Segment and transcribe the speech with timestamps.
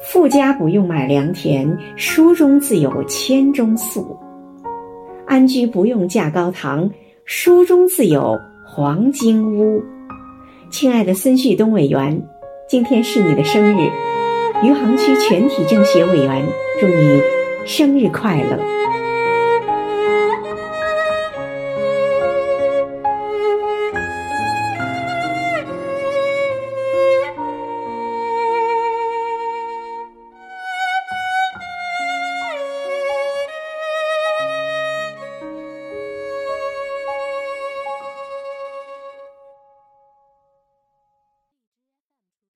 [0.00, 4.18] 富家不用买良田书中自有千钟粟。
[5.26, 6.90] 安居不用架高堂
[7.26, 9.82] 书中自有黄金屋。
[10.70, 12.20] 亲爱的孙旭东委员
[12.68, 13.90] 今天是你的生日。
[14.62, 16.44] 余杭区全体政协委员
[16.78, 17.22] 祝你
[17.66, 18.58] 生日快乐。